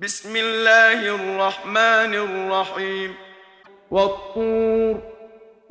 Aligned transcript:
بسم 0.00 0.36
الله 0.36 1.14
الرحمن 1.14 2.14
الرحيم 2.14 3.14
والطور 3.90 5.02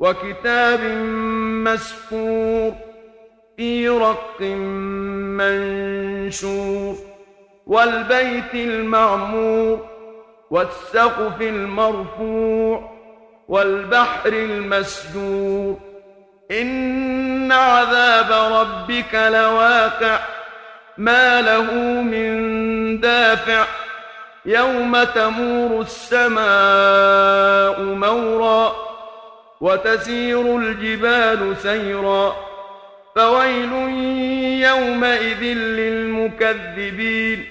وكتاب 0.00 0.80
مسكور 1.64 2.72
في 3.56 3.88
رق 3.88 4.40
منشور 5.40 6.96
والبيت 7.66 8.54
المعمور 8.54 9.88
والسقف 10.50 11.40
المرفوع 11.40 12.90
والبحر 13.48 14.32
المسجور. 14.32 15.80
إن 16.50 17.52
عذاب 17.52 18.52
ربك 18.52 19.14
لواقع 19.14 20.20
ما 20.98 21.42
له 21.42 21.72
من 22.02 23.00
دافع. 23.00 23.83
يوم 24.46 25.04
تمور 25.04 25.80
السماء 25.80 27.80
مورا 27.80 28.76
وتسير 29.60 30.56
الجبال 30.56 31.56
سيرا 31.56 32.36
فويل 33.16 33.72
يومئذ 34.62 35.42
للمكذبين 35.56 37.44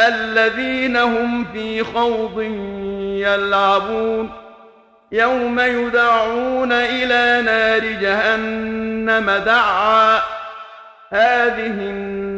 الذين 0.00 0.96
هم 0.96 1.44
في 1.52 1.84
خوض 1.84 2.42
يلعبون 3.02 4.30
يوم 5.12 5.60
يدعون 5.60 6.72
إلى 6.72 7.42
نار 7.42 7.80
جهنم 7.80 9.30
دعا 9.30 10.22
هذه 11.10 11.66
النار 11.66 12.37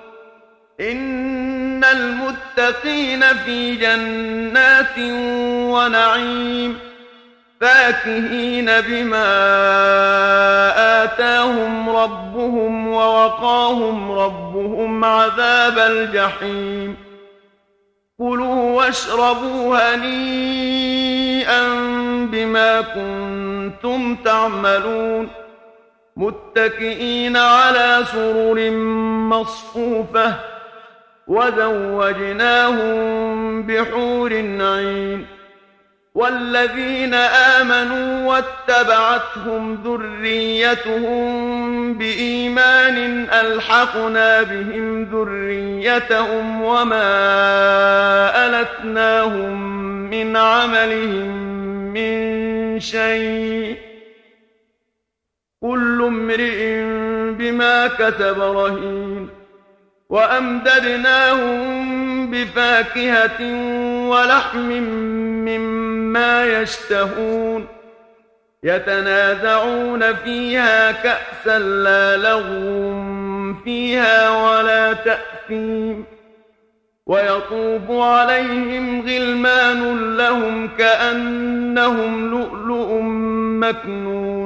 إن 0.81 1.83
المتقين 1.83 3.23
في 3.23 3.75
جنات 3.75 4.97
ونعيم 5.73 6.79
فاكهين 7.61 8.81
بما 8.81 9.33
آتاهم 11.03 11.89
ربهم 11.89 12.87
ووقاهم 12.87 14.11
ربهم 14.11 15.05
عذاب 15.05 15.77
الجحيم. 15.77 16.97
كلوا 18.17 18.77
واشربوا 18.77 19.95
هنيئا 19.95 21.63
بما 22.31 22.81
كنتم 22.81 24.15
تعملون. 24.15 25.29
متكئين 26.17 27.37
على 27.37 28.03
سرر 28.11 28.71
مصفوفة 29.29 30.50
وزوجناهم 31.31 32.91
بحور 33.63 34.33
عين 34.59 35.25
والذين 36.15 37.13
آمنوا 37.13 38.27
واتبعتهم 38.27 39.83
ذريتهم 39.83 41.23
بإيمان 41.93 43.27
ألحقنا 43.29 44.41
بهم 44.43 45.03
ذريتهم 45.03 46.61
وما 46.61 47.11
ألتناهم 48.45 49.61
من 50.09 50.37
عملهم 50.37 51.53
من 51.93 52.79
شيء 52.79 53.77
كل 55.61 56.03
امرئ 56.07 56.81
بما 57.33 57.87
كتب 57.87 58.41
رهين 58.41 59.40
وأمددناهم 60.11 61.71
بفاكهة 62.31 63.41
ولحم 64.09 64.69
مما 65.47 66.45
يشتهون 66.45 67.67
يتنازعون 68.63 70.15
فيها 70.15 70.91
كأسا 70.91 71.59
لا 71.59 72.17
لغو 72.17 73.03
فيها 73.63 74.29
ولا 74.29 74.93
تأثيم 74.93 76.05
ويطوف 77.05 77.91
عليهم 77.91 79.01
غلمان 79.01 80.17
لهم 80.17 80.67
كأنهم 80.77 82.29
لؤلؤ 82.29 82.99
مكنون 83.61 84.40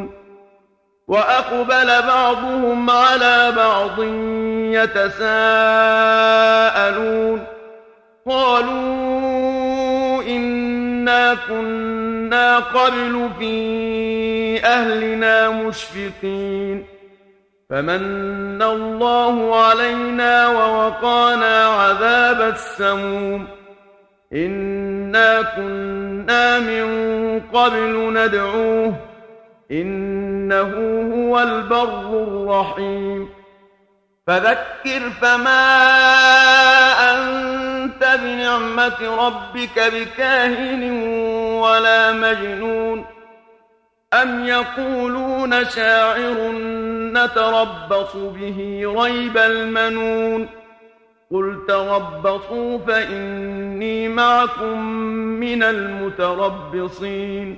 وأقبل 1.07 2.01
بعضهم 2.07 2.89
على 2.89 3.53
بعض 3.57 4.03
يتساءلون. 4.73 5.25
قالوا 8.27 10.23
إنا 10.23 11.37
كنا 11.49 12.59
قبل 12.59 13.29
في 13.39 14.65
أهلنا 14.65 15.49
مشفقين. 15.49 16.85
فمن 17.69 18.61
الله 18.61 19.65
علينا 19.65 20.47
ووقانا 20.47 21.65
عذاب 21.65 22.41
السموم. 22.41 23.47
إنا 24.33 25.41
كنا 25.41 26.59
من 26.59 27.41
قبل 27.53 28.13
ندعوه 28.13 28.93
إنه 29.71 30.71
هو 31.15 31.39
البر 31.39 32.23
الرحيم. 32.23 33.29
فذكر 34.27 35.09
فما 35.21 35.77
أنت 37.11 38.19
بنعمة 38.23 39.25
ربك 39.27 39.93
بكاهن 39.93 40.91
ولا 41.61 42.11
مجنون. 42.11 43.05
أم 44.13 44.45
يقولون 44.45 45.65
شاعر 45.65 46.51
نتربص 47.13 48.15
به 48.15 48.83
ريب 48.97 49.37
المنون. 49.37 50.49
قل 51.31 51.65
تربصوا 51.67 52.77
فإني 52.77 54.07
معكم 54.09 54.79
من 55.39 55.63
المتربصين. 55.63 57.57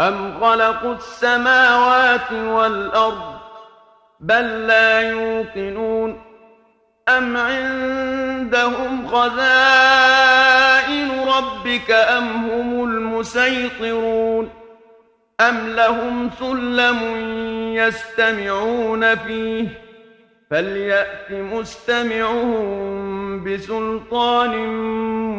أم 0.00 0.40
خلقوا 0.40 0.94
السماوات 0.94 2.32
والأرض 2.32 3.38
بل 4.20 4.66
لا 4.66 5.00
يوقنون 5.00 6.20
أم 7.08 7.36
عندهم 7.36 9.06
خزائن 9.06 10.18
ربك 11.28 11.90
أم 11.90 12.50
هم 12.50 12.84
المسيطرون 12.84 14.50
أم 15.40 15.68
لهم 15.68 16.30
سلم 16.38 16.98
يستمعون 17.74 19.14
فيه 19.14 19.68
فليأت 20.50 21.30
مستمعهم 21.30 22.64
بسلطان 23.44 24.68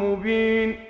مبين 0.00 0.89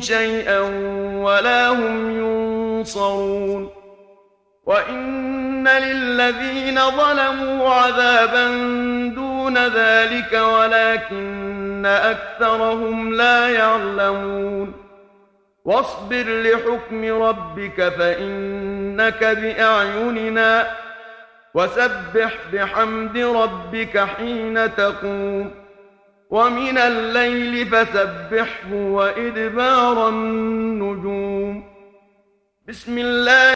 شيئا 0.00 0.60
ولا 1.22 1.68
هم 1.68 2.10
ينصرون. 2.10 3.70
وإن 4.66 5.68
للذين 5.68 6.80
ظلموا 6.90 7.70
عذابا 7.70 8.48
دون 9.14 9.58
ذلك 9.58 10.32
ولكن 10.32 11.86
أكثرهم 11.86 13.14
لا 13.14 13.48
يعلمون. 13.48 14.72
واصبر 15.64 16.24
لحكم 16.42 17.22
ربك 17.22 17.88
فإنك 17.88 19.24
بأعيننا. 19.24 20.66
وسبح 21.54 22.34
بحمد 22.52 23.18
ربك 23.18 23.98
حين 23.98 24.74
تقوم. 24.74 25.65
ومن 26.30 26.78
الليل 26.78 27.66
فسبحه 27.66 28.72
وإدبار 28.72 30.08
النجوم. 30.08 31.64
بسم 32.68 32.98
الله 32.98 33.54